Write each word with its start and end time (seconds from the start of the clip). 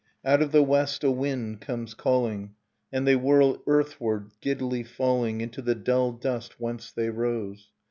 Out 0.25 0.41
of 0.41 0.51
the 0.51 0.63
west 0.63 1.03
a 1.03 1.11
wind 1.11 1.61
comes 1.61 1.93
calling, 1.93 2.55
And 2.91 3.05
they 3.05 3.15
whirl 3.15 3.61
earthward, 3.67 4.31
giddily 4.41 4.81
falling 4.81 5.41
Into 5.41 5.61
the 5.61 5.75
dull 5.75 6.11
dust 6.13 6.59
whence 6.59 6.91
they 6.91 7.11
rose. 7.11 7.69